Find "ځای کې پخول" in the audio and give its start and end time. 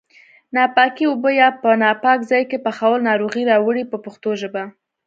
2.31-2.99